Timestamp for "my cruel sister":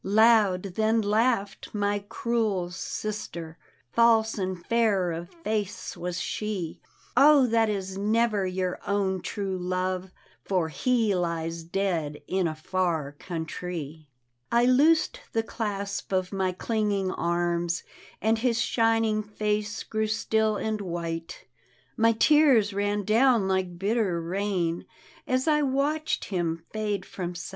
1.75-3.59